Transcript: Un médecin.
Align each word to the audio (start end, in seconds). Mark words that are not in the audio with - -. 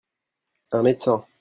Un 0.71 0.81
médecin. 0.81 1.27